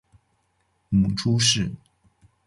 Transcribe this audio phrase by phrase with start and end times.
[0.89, 1.73] 母朱氏。